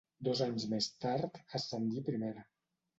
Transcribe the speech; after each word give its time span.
Dos 0.27 0.39
anys 0.45 0.65
més 0.71 0.89
tard 1.05 1.39
ascendí 1.61 2.05
a 2.05 2.09
Primera. 2.13 2.51